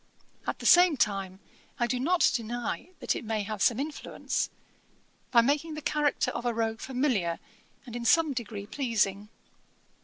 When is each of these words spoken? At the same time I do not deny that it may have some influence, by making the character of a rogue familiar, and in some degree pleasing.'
At 0.47 0.57
the 0.57 0.65
same 0.65 0.97
time 0.97 1.39
I 1.79 1.85
do 1.85 1.99
not 1.99 2.31
deny 2.33 2.89
that 2.99 3.15
it 3.15 3.23
may 3.23 3.43
have 3.43 3.61
some 3.61 3.79
influence, 3.79 4.49
by 5.29 5.41
making 5.41 5.75
the 5.75 5.81
character 5.83 6.31
of 6.31 6.43
a 6.43 6.55
rogue 6.55 6.79
familiar, 6.81 7.37
and 7.85 7.95
in 7.95 8.05
some 8.05 8.33
degree 8.33 8.65
pleasing.' 8.65 9.29